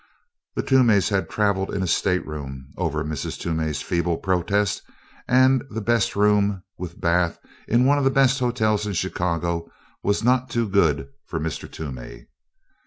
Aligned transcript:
The 0.55 0.63
Toomeys 0.63 1.09
had 1.09 1.29
traveled 1.29 1.71
in 1.71 1.83
a 1.83 1.85
stateroom, 1.85 2.73
over 2.75 3.03
Mrs. 3.03 3.37
Toomey's 3.39 3.83
feeble 3.83 4.17
protest, 4.17 4.81
and 5.27 5.63
the 5.69 5.79
best 5.79 6.15
room 6.15 6.63
with 6.75 6.99
bath 6.99 7.37
in 7.67 7.85
one 7.85 7.99
of 7.99 8.03
the 8.03 8.09
best 8.09 8.39
hotels 8.39 8.87
in 8.87 8.93
Chicago 8.93 9.69
was 10.01 10.23
not 10.23 10.49
too 10.49 10.67
good 10.67 11.07
for 11.27 11.39
Mr. 11.39 11.71
Toomey. 11.71 12.25